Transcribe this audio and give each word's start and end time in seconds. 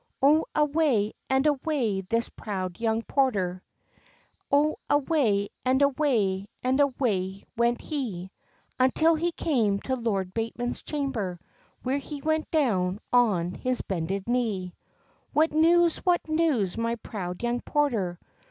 O 0.23 0.45
away 0.55 1.13
and 1.29 1.45
away 1.45 1.97
went 1.97 2.09
this 2.09 2.27
proud 2.27 2.79
young 2.79 3.03
porter, 3.03 3.61
O 4.51 4.77
away 4.89 5.49
and 5.63 5.79
away 5.83 6.47
and 6.63 6.79
away 6.79 7.43
went 7.55 7.81
he, 7.81 8.31
Until 8.79 9.13
he 9.13 9.31
came 9.31 9.79
to 9.81 9.95
Lord 9.95 10.33
Bateman's 10.33 10.81
chamber, 10.81 11.39
Where 11.83 11.99
he 11.99 12.19
went 12.23 12.49
down 12.49 12.97
on 13.13 13.53
his 13.53 13.81
bended 13.83 14.27
knee. 14.27 14.73
"What 15.33 15.53
news, 15.53 15.97
what 15.99 16.27
news, 16.27 16.79
my 16.79 16.95
proud 16.95 17.43
young 17.43 17.59
porter? 17.61 18.17